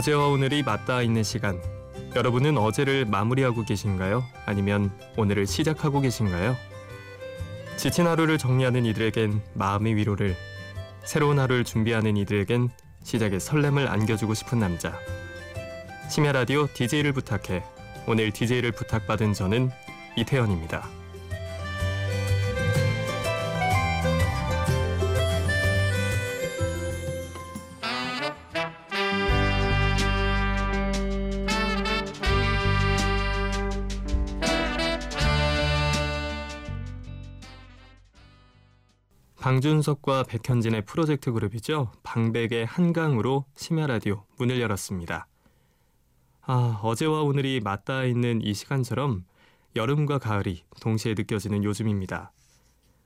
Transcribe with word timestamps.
어제와 0.00 0.28
오늘이 0.28 0.62
맞닿아 0.62 1.02
있는 1.02 1.22
시간. 1.22 1.60
여러분은 2.16 2.56
어제를 2.56 3.04
마무리하고 3.04 3.66
계신가요? 3.66 4.24
아니면 4.46 4.90
오늘을 5.18 5.46
시작하고 5.46 6.00
계신가요? 6.00 6.56
지친 7.76 8.06
하루를 8.06 8.38
정리하는 8.38 8.86
이들에겐 8.86 9.42
마음의 9.52 9.96
위로를, 9.96 10.36
새로운 11.04 11.38
하루를 11.38 11.64
준비하는 11.64 12.16
이들에겐 12.16 12.70
시작의 13.02 13.40
설렘을 13.40 13.88
안겨주고 13.88 14.32
싶은 14.32 14.58
남자. 14.58 14.98
심야 16.08 16.32
라디오 16.32 16.66
DJ를 16.66 17.12
부탁해. 17.12 17.62
오늘 18.06 18.30
DJ를 18.30 18.72
부탁받은 18.72 19.34
저는 19.34 19.70
이태현입니다. 20.16 20.99
방준석과 39.40 40.24
백현진의 40.24 40.84
프로젝트 40.84 41.32
그룹이죠. 41.32 41.90
방백의 42.02 42.66
한강으로 42.66 43.46
심야 43.56 43.86
라디오 43.86 44.24
문을 44.36 44.60
열었습니다. 44.60 45.26
아, 46.42 46.80
어제와 46.82 47.22
오늘이 47.22 47.60
맞닿아 47.60 48.04
있는 48.04 48.42
이 48.42 48.52
시간처럼 48.52 49.24
여름과 49.76 50.18
가을이 50.18 50.64
동시에 50.82 51.14
느껴지는 51.16 51.64
요즘입니다. 51.64 52.32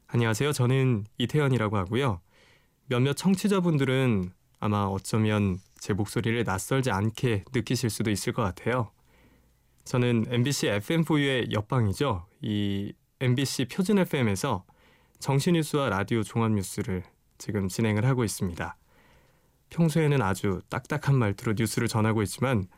안녕하세요. 0.09 0.53
저는 0.53 1.07
이태현이라고 1.19 1.77
하고요. 1.77 2.21
몇몇 2.89 3.15
청취자분들은 3.15 4.33
아마 4.59 4.87
어쩌면 4.87 5.61
제 5.79 5.93
목소리를 5.93 6.43
낯설지 6.43 6.91
않게 6.91 7.45
느끼실 7.55 7.91
수도 7.91 8.11
있을 8.11 8.33
것 8.33 8.43
같아요. 8.43 8.91
저는 9.85 10.27
MBC 10.31 10.67
FM4U의 10.67 11.53
옆방이죠. 11.53 12.27
이 12.43 12.93
MBC 13.21 13.67
표준 13.67 13.99
FM에서 13.99 14.65
정신뉴스와 15.19 15.89
라디오 15.89 16.23
종합뉴스를 16.23 17.03
지금 17.39 17.69
진행을 17.69 18.05
하고 18.05 18.25
있습니다. 18.25 18.77
평소에는 19.71 20.23
아주 20.23 20.61
딱딱한 20.69 21.17
말투로 21.17 21.55
뉴스를 21.57 21.89
전하고 21.89 22.23
있지만 22.23 22.69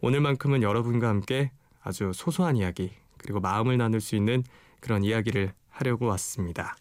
오늘만큼은 0.00 0.62
여러분과 0.62 1.08
함께 1.08 1.50
아주 1.80 2.12
소소한 2.14 2.56
이야기 2.56 2.92
그리고 3.18 3.40
마음을 3.40 3.76
나눌 3.76 4.00
수 4.00 4.16
있는 4.16 4.44
그런 4.80 5.02
이야기를 5.02 5.52
하려고 5.70 6.06
왔습니다. 6.06 6.76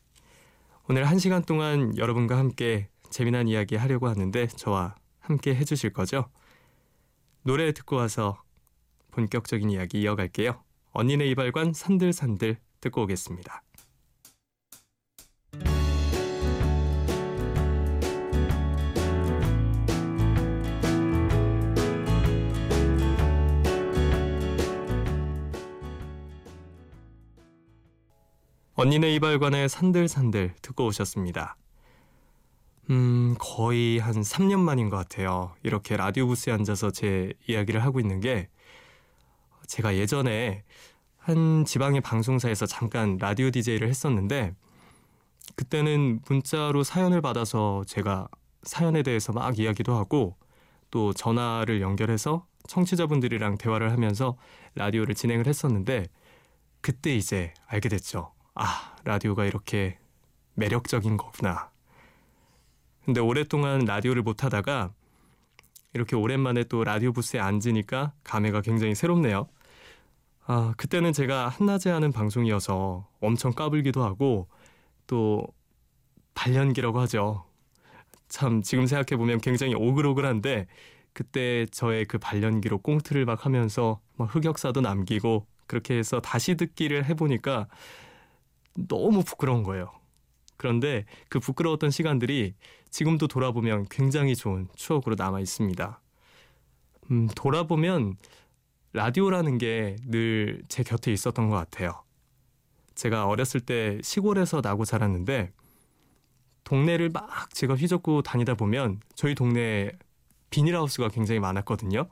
오늘 0.89 1.05
한 1.05 1.17
시간 1.17 1.43
동안 1.43 1.97
여러분과 1.97 2.37
함께 2.37 2.89
재미난 3.09 3.47
이야기 3.47 3.75
하려고 3.75 4.09
하는데 4.09 4.47
저와 4.47 4.95
함께 5.19 5.55
해주실 5.55 5.93
거죠? 5.93 6.29
노래 7.43 7.71
듣고 7.71 7.95
와서 7.95 8.41
본격적인 9.11 9.69
이야기 9.69 10.01
이어갈게요. 10.01 10.61
언니네 10.91 11.27
이발관 11.27 11.73
산들산들 11.73 12.57
듣고 12.81 13.03
오겠습니다. 13.03 13.63
언니네 28.75 29.13
이발관의 29.13 29.69
산들산들 29.69 30.55
듣고 30.63 30.87
오셨습니다. 30.87 31.55
음, 32.89 33.35
거의 33.37 33.99
한 33.99 34.15
3년 34.15 34.61
만인 34.61 34.89
것 34.89 34.97
같아요. 34.97 35.53
이렇게 35.61 35.95
라디오 35.95 36.25
부스에 36.25 36.51
앉아서 36.53 36.89
제 36.89 37.33
이야기를 37.47 37.83
하고 37.83 37.99
있는 37.99 38.19
게 38.19 38.49
제가 39.67 39.95
예전에 39.95 40.63
한 41.17 41.65
지방의 41.65 42.01
방송사에서 42.01 42.65
잠깐 42.65 43.17
라디오 43.17 43.51
DJ를 43.51 43.87
했었는데 43.89 44.55
그때는 45.55 46.21
문자로 46.27 46.83
사연을 46.83 47.21
받아서 47.21 47.83
제가 47.85 48.27
사연에 48.63 49.03
대해서 49.03 49.33
막 49.33 49.59
이야기도 49.59 49.93
하고 49.93 50.35
또 50.89 51.13
전화를 51.13 51.79
연결해서 51.79 52.47
청취자분들이랑 52.67 53.59
대화를 53.59 53.91
하면서 53.91 54.35
라디오를 54.73 55.13
진행을 55.13 55.45
했었는데 55.45 56.07
그때 56.81 57.15
이제 57.15 57.53
알게 57.67 57.87
됐죠. 57.89 58.33
아, 58.55 58.95
라디오가 59.03 59.45
이렇게 59.45 59.97
매력적인 60.55 61.17
거구나. 61.17 61.71
근데 63.05 63.19
오랫동안 63.19 63.79
라디오를 63.85 64.21
못 64.21 64.43
하다가 64.43 64.93
이렇게 65.93 66.15
오랜만에 66.15 66.63
또 66.65 66.83
라디오 66.83 67.11
부스에 67.11 67.39
앉으니까 67.39 68.13
감회가 68.23 68.61
굉장히 68.61 68.95
새롭네요. 68.95 69.47
아, 70.45 70.73
그때는 70.77 71.13
제가 71.13 71.49
한낮에 71.49 71.89
하는 71.89 72.11
방송이어서 72.11 73.07
엄청 73.21 73.53
까불기도 73.53 74.03
하고 74.03 74.47
또 75.07 75.45
발연기라고 76.35 76.99
하죠. 77.01 77.45
참 78.27 78.61
지금 78.61 78.87
생각해 78.87 79.17
보면 79.17 79.39
굉장히 79.39 79.75
오글오글한데 79.75 80.67
그때 81.13 81.65
저의 81.67 82.05
그 82.05 82.17
발연기로 82.17 82.79
꽁트를 82.79 83.25
막 83.25 83.45
하면서 83.45 83.99
막 84.15 84.33
흑역사도 84.33 84.81
남기고 84.81 85.45
그렇게 85.67 85.97
해서 85.97 86.19
다시 86.19 86.55
듣기를 86.55 87.05
해보니까 87.05 87.67
너무 88.75 89.23
부끄러운 89.23 89.63
거예요. 89.63 89.91
그런데 90.57 91.05
그 91.29 91.39
부끄러웠던 91.39 91.91
시간들이 91.91 92.55
지금도 92.89 93.27
돌아보면 93.27 93.87
굉장히 93.89 94.35
좋은 94.35 94.67
추억으로 94.75 95.15
남아 95.17 95.39
있습니다. 95.41 95.99
음, 97.11 97.27
돌아보면 97.35 98.15
라디오라는 98.93 99.57
게 99.57 99.95
늘 100.07 100.63
제 100.69 100.83
곁에 100.83 101.11
있었던 101.11 101.49
것 101.49 101.55
같아요. 101.55 102.03
제가 102.95 103.25
어렸을 103.27 103.59
때 103.59 103.99
시골에서 104.03 104.61
나고 104.61 104.85
자랐는데 104.85 105.51
동네를 106.63 107.09
막 107.09 107.49
제가 107.53 107.75
휘젓고 107.75 108.21
다니다 108.21 108.53
보면 108.55 109.01
저희 109.15 109.35
동네에 109.35 109.91
비닐하우스가 110.49 111.09
굉장히 111.09 111.39
많았거든요. 111.39 112.07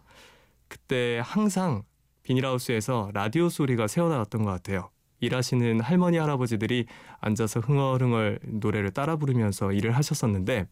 그때 0.67 1.21
항상 1.23 1.83
비닐하우스에서 2.23 3.11
라디오 3.13 3.49
소리가 3.49 3.87
새어나왔던 3.87 4.43
것 4.43 4.51
같아요. 4.51 4.89
일하시는 5.21 5.79
할머니 5.79 6.17
할아버지들이 6.17 6.87
앉아서 7.19 7.61
흥얼흥얼 7.61 8.39
노래를 8.43 8.91
따라 8.91 9.15
부르면서 9.15 9.71
일을 9.71 9.95
하셨었는데 9.95 10.67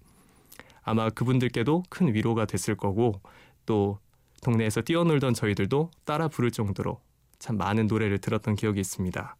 아마 0.82 1.10
그분들께도 1.10 1.84
큰 1.90 2.14
위로가 2.14 2.46
됐을 2.46 2.76
거고 2.76 3.22
또 3.66 4.00
동네에서 4.42 4.82
뛰어놀던 4.82 5.34
저희들도 5.34 5.92
따라 6.04 6.28
부를 6.28 6.52
정도로 6.52 7.00
참 7.38 7.58
많은 7.58 7.88
노래를 7.88 8.18
들었던 8.18 8.56
기억이 8.56 8.80
있습니다. 8.80 9.36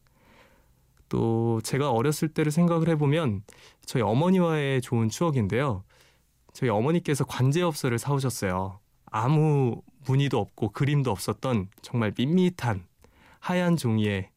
또 1.10 1.60
제가 1.64 1.90
어렸을 1.90 2.28
때를 2.30 2.52
생각을 2.52 2.88
해보면 2.90 3.44
저희 3.86 4.04
어머니와의 4.04 4.82
좋은 4.82 5.10
추억인데요. 5.10 5.84
저희 6.54 6.70
어머니께서 6.70 7.26
관제엽서를 7.26 7.98
사오셨어요. 7.98 8.80
아무 9.06 9.82
무늬도 10.06 10.38
없고 10.40 10.70
그림도 10.70 11.10
없었던 11.10 11.70
정말 11.82 12.14
밋밋한 12.16 12.86
하얀 13.40 13.76
종이에 13.76 14.30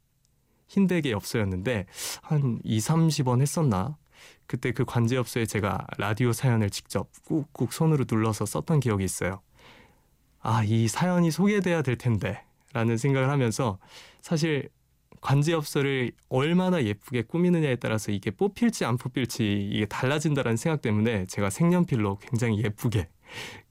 흰대게 0.72 1.10
엽서였는데 1.10 1.86
한 2.22 2.58
2, 2.64 2.78
30원 2.78 3.42
했었나? 3.42 3.96
그때 4.46 4.72
그 4.72 4.84
관제 4.84 5.16
엽서에 5.16 5.46
제가 5.46 5.86
라디오 5.98 6.32
사연을 6.32 6.70
직접 6.70 7.08
꾹꾹 7.24 7.68
손으로 7.72 8.04
눌러서 8.08 8.46
썼던 8.46 8.80
기억이 8.80 9.04
있어요. 9.04 9.40
아, 10.40 10.64
이 10.64 10.88
사연이 10.88 11.30
소개돼야 11.30 11.82
될 11.82 11.96
텐데 11.96 12.42
라는 12.72 12.96
생각을 12.96 13.28
하면서 13.28 13.78
사실 14.22 14.70
관제 15.20 15.52
엽서를 15.52 16.12
얼마나 16.28 16.82
예쁘게 16.82 17.22
꾸미느냐에 17.22 17.76
따라서 17.76 18.10
이게 18.10 18.30
뽑힐지 18.30 18.84
안 18.84 18.96
뽑힐지 18.96 19.68
이게 19.70 19.86
달라진다라는 19.86 20.56
생각 20.56 20.82
때문에 20.82 21.26
제가 21.26 21.50
색연필로 21.50 22.18
굉장히 22.18 22.62
예쁘게 22.64 23.08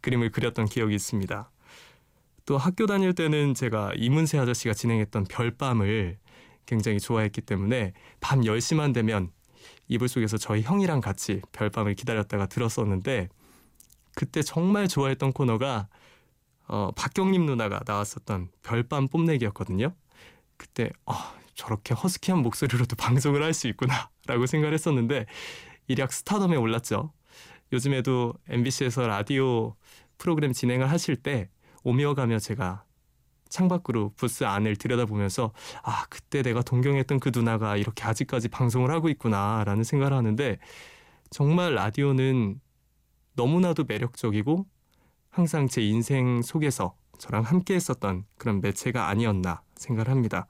그림을 0.01 0.31
그렸던 0.31 0.67
기억이 0.67 0.95
있습니다. 0.95 1.51
또 2.45 2.57
학교 2.57 2.85
다닐 2.85 3.13
때는 3.13 3.53
제가 3.53 3.91
이문세 3.95 4.37
아저씨가 4.39 4.73
진행했던 4.73 5.25
별밤을 5.25 6.17
굉장히 6.71 7.01
좋아했기 7.01 7.41
때문에 7.41 7.91
밤 8.21 8.41
10시만 8.41 8.93
되면 8.93 9.29
이불 9.89 10.07
속에서 10.07 10.37
저희 10.37 10.61
형이랑 10.61 11.01
같이 11.01 11.41
별밤을 11.51 11.95
기다렸다가 11.95 12.45
들었었는데 12.45 13.27
그때 14.15 14.41
정말 14.41 14.87
좋아했던 14.87 15.33
코너가 15.33 15.89
어, 16.69 16.91
박경림 16.95 17.45
누나가 17.45 17.81
나왔었던 17.85 18.47
별밤 18.63 19.09
뽐내기였거든요. 19.09 19.93
그때 20.55 20.89
어, 21.05 21.13
저렇게 21.55 21.93
허스키한 21.93 22.41
목소리로도 22.41 22.95
방송을 22.95 23.43
할 23.43 23.53
수 23.53 23.67
있구나라고 23.67 24.45
생각을 24.45 24.73
했었는데 24.73 25.25
일약 25.87 26.13
스타덤에 26.13 26.55
올랐죠. 26.55 27.11
요즘에도 27.73 28.33
MBC에서 28.47 29.07
라디오 29.07 29.75
프로그램 30.17 30.53
진행을 30.53 30.89
하실 30.89 31.17
때 31.17 31.49
오며 31.83 32.13
가며 32.13 32.39
제가 32.39 32.85
창밖으로 33.51 34.13
부스 34.15 34.43
안을 34.43 34.77
들여다보면서 34.77 35.51
아 35.83 36.05
그때 36.09 36.41
내가 36.41 36.63
동경했던 36.63 37.19
그 37.19 37.31
누나가 37.33 37.77
이렇게 37.77 38.03
아직까지 38.03 38.47
방송을 38.47 38.89
하고 38.89 39.09
있구나라는 39.09 39.83
생각을 39.83 40.13
하는데 40.13 40.57
정말 41.29 41.75
라디오는 41.75 42.59
너무나도 43.35 43.83
매력적이고 43.87 44.65
항상 45.29 45.67
제 45.67 45.81
인생 45.81 46.41
속에서 46.41 46.95
저랑 47.19 47.43
함께 47.43 47.75
했었던 47.75 48.25
그런 48.37 48.61
매체가 48.61 49.07
아니었나 49.07 49.61
생각을 49.75 50.09
합니다. 50.09 50.47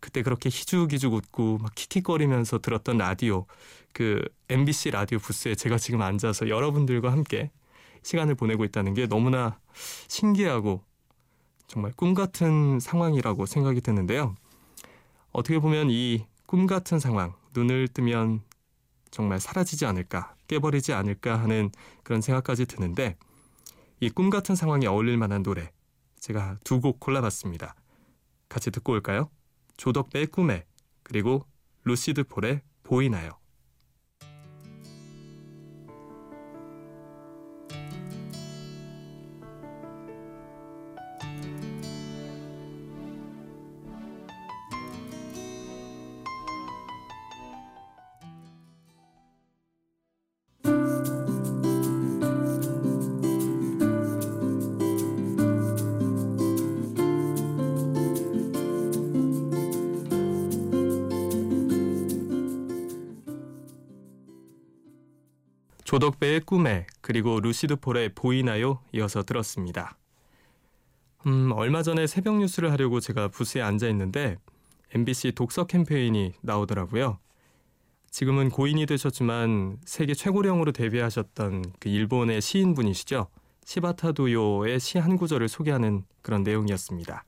그때 0.00 0.22
그렇게 0.22 0.48
희죽희죽 0.48 1.12
웃고 1.12 1.58
막 1.58 1.74
킥킥거리면서 1.74 2.60
들었던 2.60 2.98
라디오 2.98 3.46
그 3.92 4.22
MBC 4.48 4.92
라디오 4.92 5.18
부스에 5.18 5.54
제가 5.54 5.76
지금 5.76 6.02
앉아서 6.02 6.48
여러분들과 6.48 7.10
함께 7.10 7.50
시간을 8.02 8.36
보내고 8.36 8.64
있다는 8.64 8.94
게 8.94 9.06
너무나 9.06 9.58
신기하고 10.06 10.87
정말 11.68 11.92
꿈 11.96 12.14
같은 12.14 12.80
상황이라고 12.80 13.46
생각이 13.46 13.80
드는데요. 13.80 14.34
어떻게 15.32 15.58
보면 15.58 15.88
이 15.90 16.26
꿈 16.46 16.66
같은 16.66 16.98
상황, 16.98 17.34
눈을 17.54 17.88
뜨면 17.88 18.40
정말 19.10 19.38
사라지지 19.38 19.84
않을까, 19.84 20.34
깨버리지 20.48 20.94
않을까 20.94 21.38
하는 21.38 21.70
그런 22.02 22.22
생각까지 22.22 22.64
드는데 22.64 23.18
이 24.00 24.08
꿈 24.10 24.30
같은 24.30 24.54
상황에 24.56 24.86
어울릴 24.86 25.18
만한 25.18 25.42
노래 25.42 25.70
제가 26.20 26.56
두 26.64 26.80
곡 26.80 27.00
골라봤습니다. 27.00 27.74
같이 28.48 28.70
듣고 28.70 28.92
올까요? 28.92 29.28
조덕배의 29.76 30.28
꿈에 30.28 30.64
그리고 31.02 31.44
루시드 31.84 32.24
폴의 32.24 32.62
보이나요? 32.82 33.37
조덕배의 65.98 66.40
꿈에 66.42 66.86
그리고 67.00 67.40
루시드 67.40 67.76
폴의 67.76 68.10
보이나요 68.14 68.80
이어서 68.92 69.24
들었습니다. 69.24 69.96
음, 71.26 71.50
얼마 71.52 71.82
전에 71.82 72.06
새벽 72.06 72.36
뉴스를 72.38 72.70
하려고 72.70 73.00
제가 73.00 73.28
부스에 73.28 73.62
앉아 73.62 73.88
있는데 73.88 74.36
MBC 74.94 75.32
독서 75.32 75.66
캠페인이 75.66 76.34
나오더라고요. 76.40 77.18
지금은 78.10 78.48
고인이 78.50 78.86
되셨지만 78.86 79.78
세계 79.84 80.14
최고령으로 80.14 80.70
데뷔하셨던 80.70 81.64
그 81.80 81.88
일본의 81.88 82.40
시인분이시죠. 82.42 83.26
시바타도요의 83.64 84.78
시 84.78 84.98
한 84.98 85.16
구절을 85.16 85.48
소개하는 85.48 86.04
그런 86.22 86.44
내용이었습니다. 86.44 87.24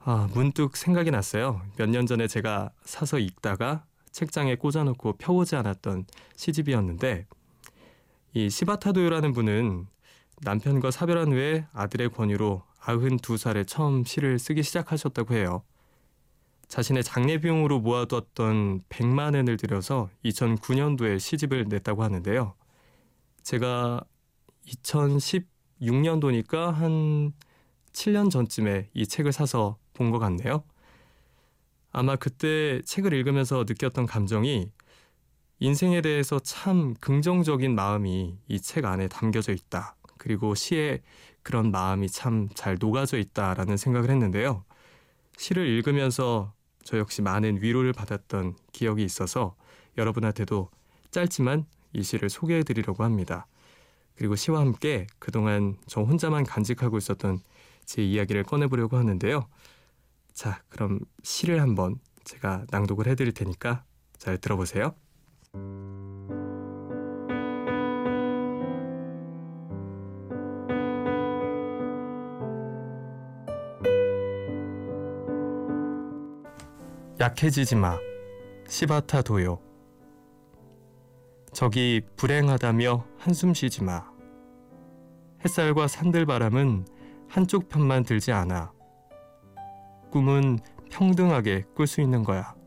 아, 0.00 0.28
문득 0.32 0.76
생각이 0.76 1.10
났어요. 1.10 1.60
몇 1.76 1.90
년 1.90 2.06
전에 2.06 2.28
제가 2.28 2.70
사서 2.82 3.18
읽다가 3.18 3.84
책장에 4.10 4.56
꽂아놓고 4.56 5.18
펴보지 5.18 5.54
않았던 5.54 6.06
시집이었는데 6.34 7.26
이 8.34 8.50
시바타도요라는 8.50 9.32
분은 9.32 9.86
남편과 10.42 10.90
사별한 10.90 11.32
후에 11.32 11.66
아들의 11.72 12.10
권유로 12.10 12.62
92살에 12.80 13.66
처음 13.66 14.04
시를 14.04 14.38
쓰기 14.38 14.62
시작하셨다고 14.62 15.34
해요. 15.34 15.62
자신의 16.68 17.02
장례 17.02 17.38
비용으로 17.38 17.80
모아두었던 17.80 18.82
100만 18.90 19.34
엔을 19.34 19.56
들여서 19.56 20.10
2009년도에 20.24 21.18
시집을 21.18 21.64
냈다고 21.68 22.04
하는데요. 22.04 22.54
제가 23.42 24.02
2016년도니까 24.66 26.72
한 26.72 27.32
7년 27.92 28.30
전쯤에 28.30 28.90
이 28.92 29.06
책을 29.06 29.32
사서 29.32 29.78
본 29.94 30.10
것 30.10 30.18
같네요. 30.18 30.62
아마 31.90 32.16
그때 32.16 32.82
책을 32.82 33.14
읽으면서 33.14 33.64
느꼈던 33.66 34.04
감정이 34.06 34.70
인생에 35.60 36.00
대해서 36.02 36.38
참 36.38 36.94
긍정적인 37.00 37.74
마음이 37.74 38.38
이 38.48 38.60
책 38.60 38.84
안에 38.84 39.08
담겨져 39.08 39.52
있다. 39.52 39.96
그리고 40.18 40.54
시에 40.54 41.02
그런 41.42 41.70
마음이 41.70 42.08
참 42.08 42.48
잘 42.54 42.76
녹아져 42.78 43.18
있다라는 43.18 43.76
생각을 43.76 44.10
했는데요. 44.10 44.64
시를 45.36 45.66
읽으면서 45.66 46.52
저 46.84 46.98
역시 46.98 47.22
많은 47.22 47.62
위로를 47.62 47.92
받았던 47.92 48.56
기억이 48.72 49.02
있어서 49.04 49.54
여러분한테도 49.96 50.70
짧지만 51.10 51.66
이 51.92 52.02
시를 52.02 52.30
소개해 52.30 52.62
드리려고 52.62 53.04
합니다. 53.04 53.46
그리고 54.16 54.36
시와 54.36 54.60
함께 54.60 55.06
그동안 55.18 55.76
저 55.86 56.02
혼자만 56.02 56.44
간직하고 56.44 56.98
있었던 56.98 57.40
제 57.84 58.02
이야기를 58.02 58.44
꺼내보려고 58.44 58.96
하는데요. 58.96 59.48
자, 60.34 60.62
그럼 60.68 61.00
시를 61.22 61.60
한번 61.60 61.98
제가 62.24 62.66
낭독을 62.70 63.06
해드릴 63.08 63.32
테니까 63.32 63.84
잘 64.18 64.38
들어보세요. 64.38 64.94
약해지지 77.20 77.74
마. 77.74 77.98
시바타 78.68 79.22
도요. 79.22 79.58
저기 81.52 82.00
불행하다며 82.16 83.04
한숨 83.18 83.54
쉬지 83.54 83.82
마. 83.82 84.04
햇살과 85.44 85.88
산들바람은 85.88 86.86
한쪽 87.28 87.68
편만 87.68 88.04
들지 88.04 88.32
않아. 88.32 88.72
꿈은 90.10 90.58
평등하게 90.90 91.64
꿀 91.74 91.86
수 91.86 92.00
있는 92.00 92.22
거야. 92.22 92.57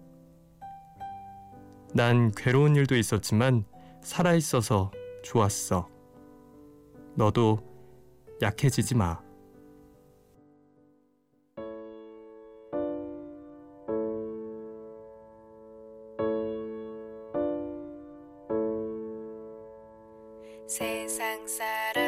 난 1.93 2.31
괴로운 2.31 2.75
일도 2.75 2.95
있었지만 2.95 3.65
살아있어서 4.01 4.91
좋았어. 5.23 5.89
너도 7.15 7.59
약해지지 8.41 8.95
마. 8.95 9.19
세상 20.67 21.45
사람 21.45 22.00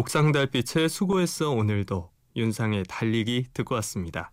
옥상 0.00 0.32
달빛에 0.32 0.88
수고했어 0.88 1.50
오늘도 1.50 2.08
윤상의 2.34 2.84
달리기 2.88 3.48
듣고 3.52 3.74
왔습니다. 3.74 4.32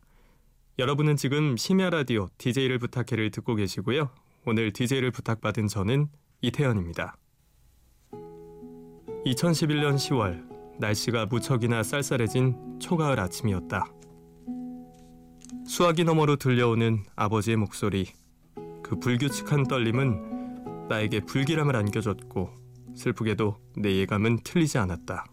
여러분은 0.79 1.17
지금 1.17 1.57
심야 1.57 1.89
라디오 1.89 2.29
DJ를 2.37 2.79
부탁해를 2.79 3.31
듣고 3.31 3.55
계시고요. 3.55 4.09
오늘 4.45 4.71
DJ를 4.71 5.11
부탁받은 5.11 5.67
저는 5.67 6.07
이태현입니다. 6.39 7.17
2011년 9.25 9.95
10월 9.95 10.47
날씨가 10.79 11.25
무척이나 11.25 11.83
쌀쌀해진 11.83 12.79
초가을 12.79 13.19
아침이었다. 13.19 13.91
수화기 15.67 16.05
너머로 16.05 16.37
들려오는 16.37 17.03
아버지의 17.17 17.57
목소리. 17.57 18.07
그 18.81 18.97
불규칙한 19.01 19.63
떨림은 19.63 20.87
나에게 20.87 21.25
불길함을 21.25 21.75
안겨줬고 21.75 22.53
슬프게도 22.95 23.57
내 23.75 23.97
예감은 23.97 24.43
틀리지 24.45 24.77
않았다. 24.77 25.25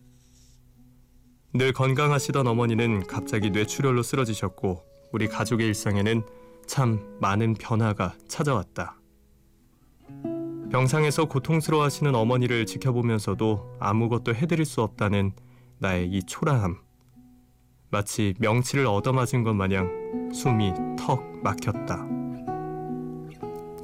늘 1.57 1.73
건강하시던 1.73 2.49
어머니는 2.49 3.07
갑자기 3.07 3.51
뇌출혈로 3.51 4.03
쓰러지셨고 4.03 4.83
우리 5.13 5.29
가족의 5.29 5.69
일상에는 5.69 6.25
참 6.67 7.17
많은 7.21 7.55
변화가 7.55 8.17
찾아왔다. 8.27 8.97
병상에서 10.73 11.27
고통스러워하시는 11.27 12.13
어머니를 12.13 12.67
지켜보면서도 12.67 13.77
아무것도 13.79 14.35
해드릴 14.35 14.65
수 14.65 14.83
없다는 14.83 15.31
나의 15.79 16.09
이 16.09 16.25
초라함. 16.25 16.79
마치 17.89 18.35
명치를 18.41 18.89
얻어맞은 18.89 19.45
것 19.45 19.55
마냥 19.55 20.33
숨이 20.35 20.73
턱 20.99 21.23
막혔다. 21.45 22.05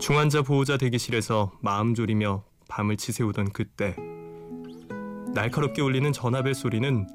중환자 0.00 0.43
보호자 0.43 0.77
대기실에서 0.77 1.53
마음 1.61 1.95
졸이며 1.95 2.43
밤을 2.69 2.97
지새우던 2.97 3.53
그때 3.53 3.95
날카롭게 5.35 5.83
울리는 5.83 6.12
전화벨 6.12 6.55
소리는 6.55 7.07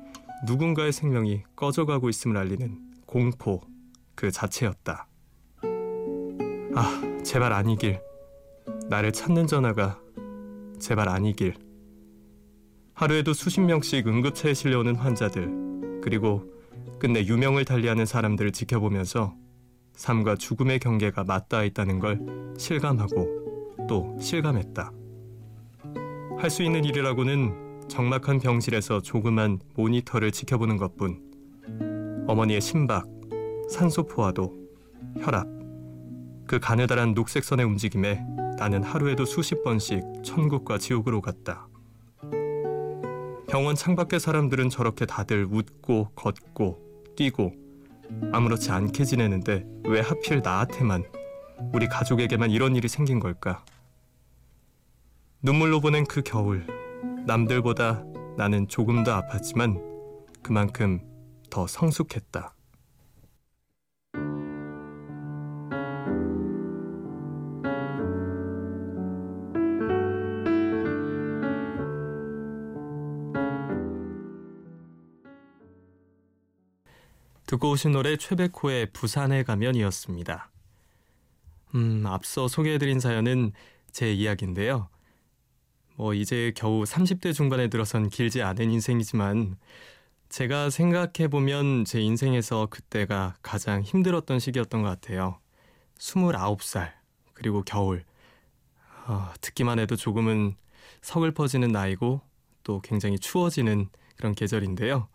누군가의 0.45 0.91
생명이 0.91 1.43
꺼져가고 1.55 2.09
있음을 2.09 2.37
알리는 2.37 2.77
공포 3.05 3.61
그 4.15 4.31
자체였다. 4.31 5.07
아, 6.75 7.21
제발 7.23 7.53
아니길. 7.53 7.99
나를 8.89 9.11
찾는 9.11 9.47
전화가 9.47 9.99
제발 10.79 11.09
아니길. 11.09 11.55
하루에도 12.93 13.33
수십 13.33 13.61
명씩 13.61 14.07
응급차에 14.07 14.53
실려오는 14.53 14.95
환자들. 14.95 16.01
그리고 16.01 16.43
끝내 16.99 17.25
유명을 17.25 17.65
달리하는 17.65 18.05
사람들을 18.05 18.51
지켜보면서 18.51 19.35
삶과 19.93 20.35
죽음의 20.35 20.79
경계가 20.79 21.23
맞닿아 21.23 21.63
있다는 21.63 21.99
걸 21.99 22.53
실감하고 22.57 23.85
또 23.87 24.17
실감했다. 24.19 24.91
할 26.37 26.49
수 26.49 26.63
있는 26.63 26.83
일이라고는 26.85 27.64
적막한 27.87 28.39
병실에서 28.39 29.01
조그만 29.01 29.59
모니터를 29.75 30.31
지켜보는 30.31 30.77
것뿐. 30.77 32.25
어머니의 32.27 32.61
심박, 32.61 33.07
산소 33.69 34.03
포화도, 34.03 34.53
혈압, 35.21 35.47
그 36.47 36.59
가느다란 36.59 37.13
녹색선의 37.13 37.65
움직임에 37.65 38.23
나는 38.57 38.83
하루에도 38.83 39.25
수십 39.25 39.63
번씩 39.63 40.01
천국과 40.23 40.77
지옥으로 40.77 41.21
갔다. 41.21 41.67
병원 43.47 43.75
창밖의 43.75 44.19
사람들은 44.19 44.69
저렇게 44.69 45.05
다들 45.05 45.47
웃고 45.49 46.09
걷고 46.15 47.13
뛰고 47.15 47.53
아무렇지 48.31 48.71
않게 48.71 49.05
지내는데 49.05 49.65
왜 49.85 50.01
하필 50.01 50.41
나한테만 50.41 51.03
우리 51.73 51.87
가족에게만 51.87 52.51
이런 52.51 52.75
일이 52.75 52.87
생긴 52.87 53.19
걸까? 53.19 53.63
눈물로 55.41 55.79
보낸 55.79 56.05
그 56.05 56.21
겨울 56.21 56.65
남들보다 57.25 58.03
나는 58.37 58.67
조금 58.67 59.03
더 59.03 59.19
아팠지만 59.19 59.81
그만큼 60.43 60.99
더 61.49 61.65
성숙했다. 61.65 62.53
듣고 77.47 77.71
오신 77.71 77.91
노래 77.91 78.17
최백호의 78.17 78.91
부산에 78.91 79.43
가면이었습니다. 79.43 80.51
음, 81.75 82.03
앞서 82.05 82.47
소개해드린 82.47 82.99
사연은 82.99 83.51
제 83.91 84.11
이야기인데요. 84.11 84.89
뭐 85.95 86.13
이제 86.13 86.51
겨우 86.55 86.83
30대 86.83 87.33
중반에 87.33 87.69
들어선 87.69 88.09
길지 88.09 88.41
않은 88.41 88.69
인생이지만 88.71 89.57
제가 90.29 90.69
생각해 90.69 91.29
보면 91.29 91.85
제 91.85 92.01
인생에서 92.01 92.67
그때가 92.69 93.35
가장 93.41 93.81
힘들었던 93.81 94.39
시기였던 94.39 94.81
것 94.81 94.89
같아요. 94.89 95.39
29살, 95.97 96.91
그리고 97.33 97.63
겨울. 97.63 98.03
어, 99.07 99.31
듣기만 99.39 99.79
해도 99.79 99.95
조금은 99.95 100.55
서글퍼지는 101.01 101.71
나이고 101.71 102.21
또 102.63 102.81
굉장히 102.81 103.19
추워지는 103.19 103.89
그런 104.17 104.33
계절인데요. 104.33 105.07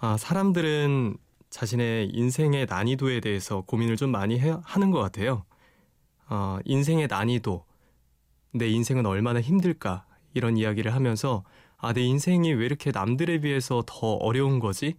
아, 0.00 0.16
사람들은 0.16 1.16
자신의 1.48 2.10
인생의 2.12 2.66
난이도에 2.66 3.20
대해서 3.20 3.60
고민을 3.62 3.96
좀 3.96 4.10
많이 4.10 4.40
해, 4.40 4.54
하는 4.64 4.90
것 4.90 4.98
같아요. 5.00 5.44
어, 6.28 6.58
인생의 6.64 7.06
난이도, 7.06 7.64
내 8.52 8.68
인생은 8.68 9.06
얼마나 9.06 9.40
힘들까 9.40 10.06
이런 10.34 10.56
이야기를 10.56 10.94
하면서 10.94 11.44
아, 11.78 11.92
내 11.92 12.02
인생이 12.02 12.52
왜 12.52 12.64
이렇게 12.66 12.90
남들에 12.92 13.40
비해서 13.40 13.82
더 13.86 14.14
어려운 14.14 14.60
거지? 14.60 14.94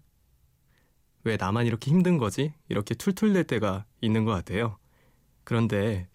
왜 1.24 1.38
나만 1.38 1.66
이렇게 1.66 1.90
힘든 1.90 2.18
거지? 2.18 2.54
이렇게 2.68 2.94
툴툴댈 2.96 3.46
때가 3.46 3.86
있는 4.02 4.26
것 4.26 4.32
같아요. 4.32 4.78
그런데 5.44 6.08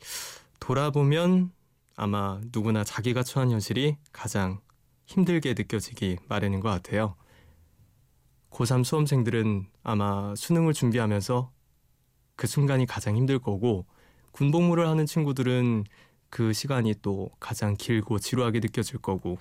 돌아보면 0.60 1.52
아마 1.96 2.40
누구나 2.52 2.84
자기가 2.84 3.22
처한 3.22 3.50
현실이 3.50 3.96
가장 4.12 4.60
힘들게 5.06 5.54
느껴지기 5.56 6.18
마련인 6.28 6.60
것 6.60 6.68
같아요. 6.68 7.16
고3 8.50 8.84
수험생들은 8.84 9.66
아마 9.82 10.34
수능을 10.36 10.74
준비하면서 10.74 11.50
그 12.36 12.46
순간이 12.46 12.86
가장 12.86 13.16
힘들 13.16 13.38
거고 13.38 13.86
군복무를 14.32 14.86
하는 14.86 15.06
친구들은 15.06 15.84
그 16.30 16.52
시간이 16.52 16.94
또 17.02 17.30
가장 17.40 17.74
길고 17.76 18.18
지루하게 18.18 18.60
느껴질 18.60 18.98
거고 19.00 19.38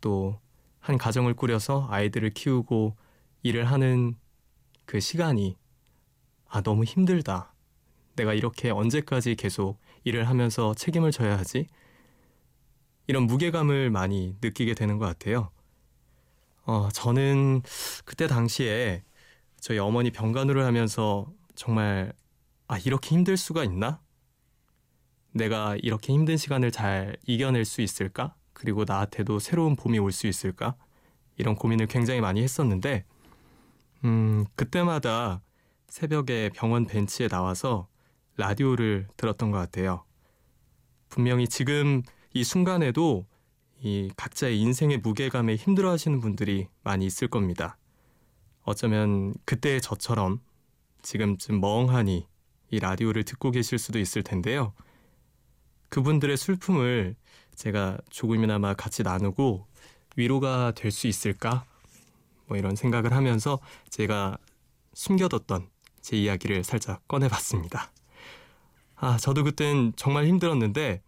또 0.00 0.40
한 0.80 0.96
가정을 0.96 1.34
꾸려서 1.34 1.86
아이들을 1.90 2.30
키우고 2.30 2.96
일을 3.42 3.70
하는 3.70 4.16
그 4.86 5.00
시간이 5.00 5.56
아 6.48 6.62
너무 6.62 6.84
힘들다. 6.84 7.54
내가 8.16 8.34
이렇게 8.34 8.70
언제까지 8.70 9.36
계속 9.36 9.78
일을 10.04 10.28
하면서 10.28 10.74
책임을 10.74 11.12
져야 11.12 11.38
하지? 11.38 11.66
이런 13.08 13.24
무게감을 13.24 13.90
많이 13.90 14.36
느끼게 14.40 14.74
되는 14.74 14.98
것 14.98 15.06
같아요. 15.06 15.50
어, 16.64 16.88
저는 16.92 17.62
그때 18.04 18.26
당시에 18.26 19.02
저희 19.60 19.78
어머니 19.78 20.10
병간호를 20.10 20.64
하면서 20.64 21.26
정말 21.54 22.12
아, 22.68 22.78
이렇게 22.78 23.14
힘들 23.14 23.36
수가 23.36 23.64
있나? 23.64 24.00
내가 25.38 25.76
이렇게 25.76 26.12
힘든 26.12 26.36
시간을 26.36 26.70
잘 26.70 27.16
이겨낼 27.26 27.64
수 27.64 27.80
있을까? 27.80 28.34
그리고 28.52 28.84
나한테도 28.86 29.38
새로운 29.38 29.74
봄이 29.76 29.98
올 29.98 30.12
수 30.12 30.26
있을까? 30.26 30.74
이런 31.38 31.54
고민을 31.54 31.86
굉장히 31.86 32.20
많이 32.20 32.42
했었는데, 32.42 33.04
음, 34.04 34.44
그때마다 34.56 35.40
새벽에 35.88 36.50
병원 36.54 36.84
벤치에 36.86 37.28
나와서 37.28 37.88
라디오를 38.36 39.08
들었던 39.16 39.50
것 39.50 39.58
같아요. 39.58 40.04
분명히 41.08 41.48
지금 41.48 42.02
이 42.34 42.44
순간에도 42.44 43.26
이 43.80 44.10
각자의 44.16 44.60
인생의 44.60 44.98
무게감에 44.98 45.54
힘들어 45.56 45.90
하시는 45.90 46.20
분들이 46.20 46.66
많이 46.82 47.06
있을 47.06 47.28
겁니다. 47.28 47.78
어쩌면 48.62 49.32
그때의 49.44 49.80
저처럼 49.80 50.40
지금쯤 51.02 51.60
멍하니 51.60 52.26
이 52.70 52.78
라디오를 52.80 53.22
듣고 53.24 53.50
계실 53.50 53.78
수도 53.78 53.98
있을 53.98 54.22
텐데요. 54.22 54.74
그분들의 55.88 56.36
슬픔을 56.36 57.16
제가 57.54 57.98
조금이나마 58.10 58.74
같이 58.74 59.02
나누고 59.02 59.66
위로가 60.16 60.72
될 60.72 60.90
수 60.90 61.06
있을까? 61.06 61.64
뭐 62.46 62.56
이런 62.56 62.76
생각을 62.76 63.12
하면서 63.12 63.58
제가 63.90 64.38
숨겨뒀던 64.94 65.68
제 66.00 66.16
이야기를 66.16 66.64
살짝 66.64 67.06
꺼내봤습니다. 67.08 67.90
아, 68.96 69.16
저도 69.16 69.44
그땐 69.44 69.92
정말 69.96 70.26
힘들었는데 70.26 71.02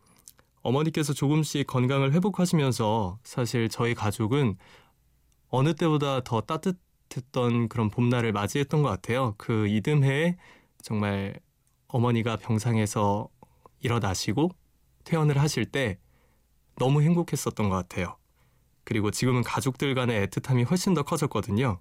어머니께서 0.62 1.12
조금씩 1.12 1.66
건강을 1.66 2.12
회복하시면서 2.12 3.18
사실 3.24 3.68
저희 3.68 3.94
가족은 3.94 4.56
어느 5.48 5.74
때보다 5.74 6.22
더 6.22 6.42
따뜻했던 6.42 7.68
그런 7.68 7.90
봄날을 7.90 8.32
맞이했던 8.32 8.82
것 8.82 8.88
같아요. 8.90 9.34
그 9.38 9.66
이듬해에 9.66 10.36
정말 10.82 11.34
어머니가 11.88 12.36
병상에서 12.36 13.28
일어나시고 13.80 14.50
퇴원을 15.10 15.38
하실 15.38 15.64
때 15.64 15.98
너무 16.76 17.02
행복했었던 17.02 17.68
것 17.68 17.74
같아요. 17.74 18.16
그리고 18.84 19.10
지금은 19.10 19.42
가족들 19.42 19.94
간의 19.96 20.28
애틋함이 20.28 20.70
훨씬 20.70 20.94
더 20.94 21.02
커졌거든요. 21.02 21.80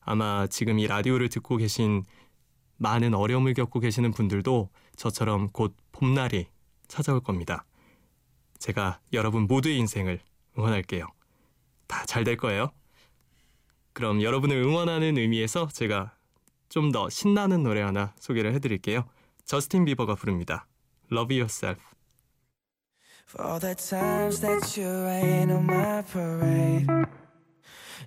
아마 0.00 0.46
지금 0.46 0.78
이 0.78 0.86
라디오를 0.86 1.28
듣고 1.28 1.56
계신 1.56 2.04
많은 2.76 3.12
어려움을 3.12 3.54
겪고 3.54 3.80
계시는 3.80 4.12
분들도 4.12 4.70
저처럼 4.96 5.48
곧 5.50 5.76
봄날이 5.92 6.46
찾아올 6.86 7.20
겁니다. 7.20 7.66
제가 8.58 9.00
여러분 9.12 9.42
모두의 9.48 9.76
인생을 9.78 10.20
응원할게요. 10.56 11.06
다 11.88 12.06
잘 12.06 12.22
될 12.22 12.36
거예요. 12.36 12.70
그럼 13.92 14.22
여러분을 14.22 14.56
응원하는 14.62 15.18
의미에서 15.18 15.66
제가 15.72 16.14
좀 16.68 16.92
더 16.92 17.10
신나는 17.10 17.64
노래 17.64 17.80
하나 17.80 18.14
소개를 18.20 18.54
해드릴게요. 18.54 19.04
저스틴 19.44 19.84
비버가 19.86 20.14
부릅니다. 20.14 20.68
Love 21.10 21.36
Yourself. 21.36 21.89
For 23.26 23.42
all 23.42 23.60
the 23.60 23.74
times 23.74 24.40
that 24.40 24.76
you 24.76 24.88
rain 25.04 25.50
on 25.50 25.66
my 25.66 26.02
parade 26.02 26.86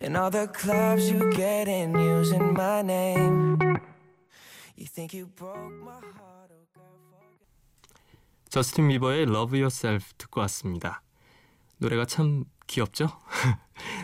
And 0.01 0.17
all 0.17 0.29
the 0.29 0.47
clubs 0.47 1.09
you 1.09 1.31
get 1.31 1.67
in 1.67 1.97
using 1.97 2.53
my 2.53 2.81
name 2.81 3.57
You 4.75 4.87
think 4.87 5.13
you 5.13 5.27
broke 5.27 5.71
my 5.81 5.93
heart 5.93 6.33
저스틴 8.53 8.87
비버의 8.89 9.23
Love 9.23 9.57
Yourself 9.59 10.13
듣고 10.19 10.41
왔습니다. 10.41 11.01
노래가 11.79 12.05
참 12.05 12.45
귀엽죠? 12.67 13.07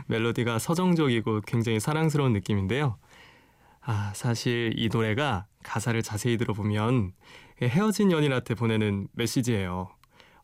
멜로디가 0.07 0.57
서정적이고 0.57 1.41
굉장히 1.41 1.79
사랑스러운 1.79 2.33
느낌인데요. 2.33 2.97
아, 3.81 4.11
사실 4.15 4.73
이 4.75 4.89
노래가 4.91 5.45
가사를 5.61 6.01
자세히 6.01 6.37
들어보면 6.37 7.13
헤어진 7.61 8.11
연인한테 8.11 8.55
보내는 8.55 9.07
메시지예요. 9.11 9.91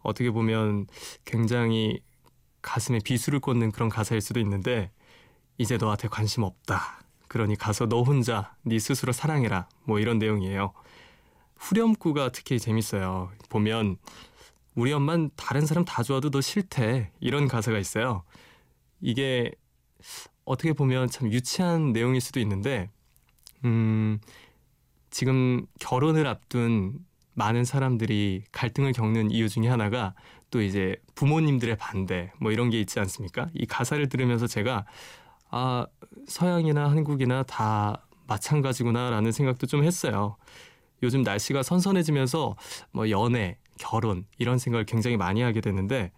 어떻게 0.05 0.31
보면 0.31 0.87
굉장히 1.25 2.01
가슴에 2.61 2.99
비수를 3.03 3.39
꽂는 3.39 3.71
그런 3.71 3.89
가사일 3.89 4.21
수도 4.21 4.39
있는데 4.39 4.91
이제 5.57 5.77
너한테 5.77 6.07
관심 6.07 6.43
없다. 6.43 7.03
그러니 7.27 7.57
가서 7.57 7.87
너 7.87 8.01
혼자 8.03 8.55
네 8.63 8.79
스스로 8.79 9.11
사랑해라. 9.11 9.67
뭐 9.83 9.99
이런 9.99 10.19
내용이에요. 10.19 10.73
후렴구가 11.57 12.29
특히 12.31 12.59
재밌어요. 12.59 13.31
보면 13.49 13.97
우리 14.75 14.91
엄만 14.93 15.31
다른 15.35 15.65
사람 15.65 15.85
다 15.85 16.03
좋아도 16.03 16.29
너 16.29 16.41
싫대 16.41 17.11
이런 17.19 17.47
가사가 17.47 17.79
있어요. 17.79 18.23
이게 19.01 19.51
어떻게 20.43 20.73
보면 20.73 21.09
참 21.09 21.31
유치한 21.31 21.93
내용일 21.93 22.21
수도 22.21 22.39
있는데, 22.39 22.89
음, 23.63 24.19
지금 25.09 25.65
결혼을 25.79 26.27
앞둔 26.27 26.99
많은 27.35 27.65
사람들이 27.65 28.43
갈등을 28.51 28.93
겪는 28.93 29.29
이유 29.31 29.47
중에 29.47 29.67
하나가 29.67 30.13
또 30.49 30.61
이제 30.61 30.95
부모님들의 31.15 31.77
반대 31.77 32.31
뭐 32.39 32.51
이런 32.51 32.69
게 32.69 32.79
있지 32.79 32.99
않습니까? 32.99 33.47
이 33.53 33.65
가사를 33.65 34.07
들으면서 34.09 34.47
제가 34.47 34.85
아, 35.51 35.85
서양이나 36.27 36.89
한국이나 36.89 37.43
다 37.43 38.05
마찬가지구나라는 38.27 39.31
생각도 39.31 39.67
좀 39.67 39.83
했어요. 39.83 40.37
요즘 41.03 41.21
날씨가 41.21 41.61
선선해지면서 41.61 42.55
뭐 42.91 43.09
연애, 43.09 43.57
결혼 43.77 44.25
이런 44.37 44.57
생각을 44.57 44.85
굉장히 44.85 45.17
많이 45.17 45.41
하게 45.41 45.61
되는데 45.61 46.11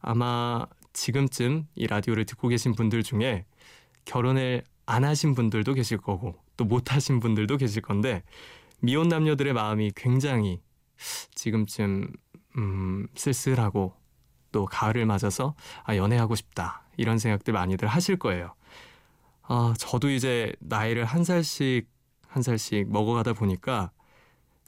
아마 0.00 0.66
지금쯤 0.92 1.66
이 1.74 1.86
라디오를 1.86 2.24
듣고 2.24 2.48
계신 2.48 2.74
분들 2.74 3.02
중에 3.02 3.44
결혼을 4.04 4.62
안 4.86 5.04
하신 5.04 5.34
분들도 5.34 5.74
계실 5.74 5.98
거고 5.98 6.36
또 6.56 6.64
못 6.64 6.92
하신 6.94 7.20
분들도 7.20 7.56
계실 7.56 7.80
건데 7.82 8.22
미혼 8.80 9.08
남녀들의 9.08 9.52
마음이 9.52 9.92
굉장히 9.94 10.60
지금쯤 11.34 12.12
음, 12.56 13.06
쓸쓸하고 13.14 13.94
또 14.52 14.66
가을을 14.66 15.06
맞아서 15.06 15.54
아 15.84 15.96
연애하고 15.96 16.34
싶다 16.34 16.82
이런 16.96 17.18
생각들 17.18 17.54
많이들 17.54 17.88
하실 17.88 18.18
거예요. 18.18 18.54
아 19.42 19.74
저도 19.78 20.10
이제 20.10 20.52
나이를 20.60 21.04
한 21.04 21.24
살씩 21.24 21.88
한 22.26 22.42
살씩 22.42 22.90
먹어가다 22.90 23.32
보니까 23.32 23.90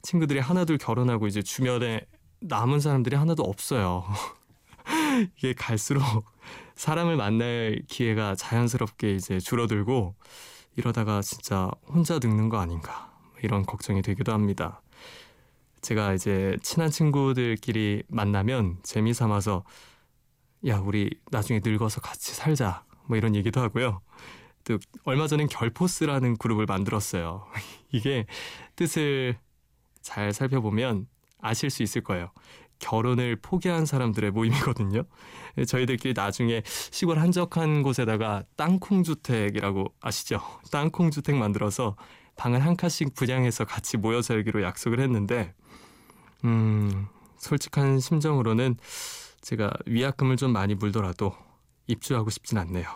친구들이 0.01 0.39
하나둘 0.39 0.77
결혼하고 0.77 1.27
이제 1.27 1.41
주변에 1.41 2.05
남은 2.41 2.79
사람들이 2.79 3.15
하나도 3.15 3.43
없어요. 3.43 4.05
이게 5.37 5.53
갈수록 5.53 6.25
사람을 6.75 7.15
만날 7.15 7.81
기회가 7.87 8.35
자연스럽게 8.35 9.15
이제 9.15 9.39
줄어들고 9.39 10.15
이러다가 10.75 11.21
진짜 11.21 11.69
혼자 11.87 12.19
늙는 12.21 12.49
거 12.49 12.57
아닌가 12.59 13.12
이런 13.43 13.65
걱정이 13.65 14.01
되기도 14.01 14.31
합니다. 14.31 14.81
제가 15.81 16.13
이제 16.13 16.57
친한 16.63 16.89
친구들끼리 16.89 18.03
만나면 18.07 18.77
재미 18.83 19.13
삼아서 19.13 19.63
야 20.65 20.79
우리 20.79 21.09
나중에 21.29 21.59
늙어서 21.63 21.99
같이 21.99 22.33
살자 22.33 22.85
뭐 23.05 23.17
이런 23.17 23.35
얘기도 23.35 23.61
하고요. 23.61 24.01
또 24.63 24.79
얼마 25.03 25.27
전엔 25.27 25.49
결포스라는 25.49 26.37
그룹을 26.37 26.65
만들었어요. 26.65 27.45
이게 27.91 28.25
뜻을 28.77 29.37
잘 30.01 30.31
살펴보면 30.31 31.07
아실 31.39 31.69
수 31.69 31.83
있을 31.83 32.01
거예요. 32.01 32.31
결혼을 32.79 33.37
포기한 33.41 33.85
사람들의 33.85 34.31
모임이거든요. 34.31 35.03
저희들끼리 35.67 36.13
나중에 36.15 36.63
시골 36.65 37.19
한적한 37.19 37.83
곳에다가 37.83 38.43
땅콩 38.55 39.03
주택이라고 39.03 39.93
아시죠? 40.01 40.41
땅콩 40.71 41.11
주택 41.11 41.35
만들어서 41.35 41.95
방을 42.35 42.65
한 42.65 42.75
칸씩 42.75 43.13
분양해서 43.13 43.65
같이 43.65 43.97
모여 43.97 44.21
살기로 44.21 44.63
약속을 44.63 44.99
했는데, 44.99 45.53
음, 46.43 47.07
솔직한 47.37 47.99
심정으로는 47.99 48.77
제가 49.41 49.71
위약금을 49.85 50.37
좀 50.37 50.51
많이 50.51 50.75
물더라도 50.75 51.35
입주하고 51.87 52.29
싶진 52.29 52.57
않네요. 52.57 52.87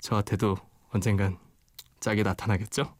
저한테도 0.00 0.56
언젠간 0.90 1.38
짝이 2.00 2.22
나타나겠죠? 2.22 2.94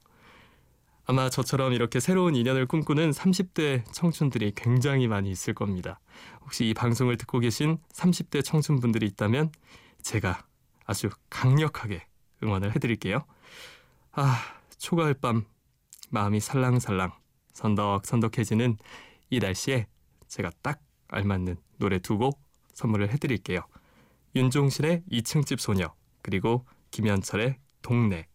아마 1.07 1.29
저처럼 1.29 1.73
이렇게 1.75 2.01
새로운 2.01 2.35
인연을 2.35 2.67
꿈꾸는 2.67 3.11
30대 3.11 3.85
청춘들이 3.93 4.53
굉장히 4.57 5.07
많이 5.07 5.31
있을 5.31 5.55
겁니다. 5.55 6.01
혹시 6.43 6.67
이 6.67 6.75
방송을 6.75 7.19
듣고 7.19 7.41
계신 7.41 7.79
30대 7.93 8.43
청춘분들이 8.43 9.07
있다면 9.09 9.53
제가 10.03 10.45
아주 10.87 11.11
강력하게 11.29 12.07
응원을 12.43 12.75
해드릴게요. 12.75 13.25
아, 14.13 14.41
초가을 14.79 15.15
밤 15.15 15.45
마음이 16.11 16.41
살랑살랑 16.41 17.13
선덕선덕해지는 17.53 18.77
이 19.31 19.39
날씨에 19.39 19.87
제가 20.29 20.51
딱 20.63 20.81
알맞는 21.09 21.57
노래 21.79 21.99
두 21.99 22.19
곡 22.19 22.41
선물을 22.75 23.11
해드릴게요. 23.13 23.61
윤종신의 24.35 25.05
2층집 25.11 25.61
소녀 25.61 25.95
그리고 26.23 26.67
김현철의 26.91 27.59
동네 27.83 28.27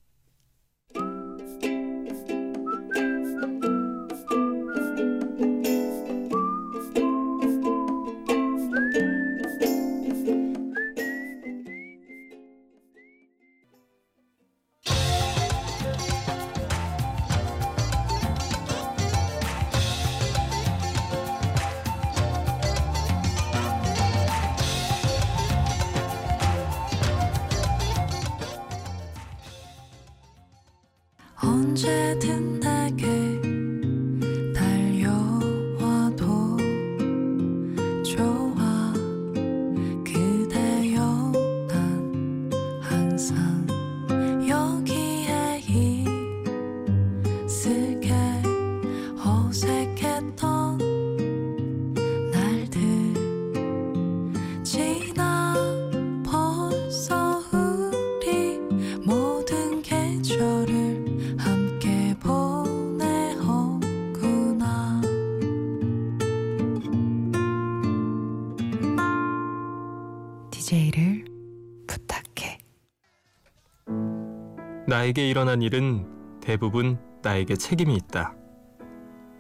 나에게 75.00 75.30
일어난 75.30 75.62
일은 75.62 76.40
대부분 76.42 77.00
나에게 77.22 77.56
책임이 77.56 77.96
있다. 77.96 78.36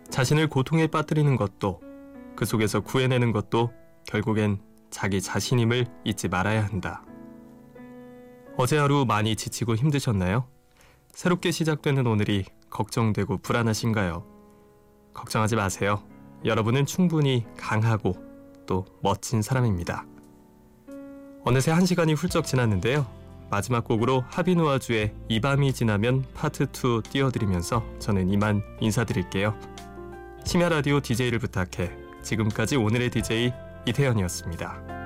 자신을 0.09 0.47
고통에 0.47 0.87
빠뜨리는 0.87 1.35
것도 1.35 1.81
그 2.37 2.45
속에서 2.45 2.79
구해내는 2.79 3.33
것도 3.33 3.73
결국엔 4.07 4.61
자기 4.89 5.21
자신임을 5.21 5.85
잊지 6.05 6.29
말아야 6.29 6.63
한다. 6.63 7.03
어제 8.55 8.77
하루 8.77 9.03
많이 9.05 9.35
지치고 9.35 9.75
힘드셨나요? 9.75 10.47
새롭게 11.11 11.51
시작되는 11.51 12.07
오늘이 12.07 12.45
걱정되고 12.69 13.39
불안하신가요? 13.39 14.25
걱정하지 15.13 15.57
마세요. 15.57 16.01
여러분은 16.45 16.85
충분히 16.85 17.45
강하고 17.57 18.15
또 18.65 18.85
멋진 19.01 19.41
사람입니다. 19.41 20.05
어느새 21.43 21.71
한 21.71 21.85
시간이 21.85 22.13
훌쩍 22.13 22.45
지났는데요. 22.45 23.18
마지막 23.49 23.83
곡으로 23.83 24.23
하비누아주의 24.27 25.13
이 25.27 25.39
밤이 25.41 25.73
지나면 25.73 26.25
파트 26.33 26.63
2 26.63 27.01
띄워드리면서 27.09 27.83
저는 27.99 28.29
이만 28.29 28.62
인사드릴게요. 28.79 29.55
심야 30.45 30.69
라디오 30.69 30.99
DJ를 30.99 31.39
부탁해 31.39 31.91
지금까지 32.21 32.75
오늘의 32.75 33.09
DJ 33.12 33.51
이태현이었습니다. 33.85 34.98